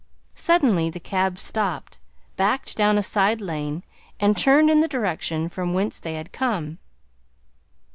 [0.33, 1.99] Suddenly the cab stopped,
[2.35, 3.83] backed down a side lane,
[4.19, 6.79] and turned in the direction from whence they had come.